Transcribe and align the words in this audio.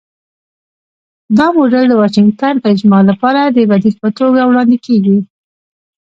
دا 1.37 1.47
موډل 1.55 1.85
د 1.89 1.93
'واشنګټن 1.99 2.55
اجماع' 2.71 3.07
لپاره 3.09 3.41
د 3.45 3.57
بدیل 3.71 3.95
په 4.03 4.09
توګه 4.19 4.39
وړاندې 4.45 4.77
کېږي. 4.85 5.17